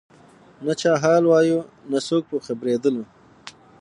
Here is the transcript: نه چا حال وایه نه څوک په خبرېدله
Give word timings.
نه 0.65 0.73
چا 0.81 0.91
حال 1.03 1.23
وایه 1.31 1.59
نه 1.91 1.99
څوک 2.07 2.23
په 2.31 2.37
خبرېدله 2.45 3.03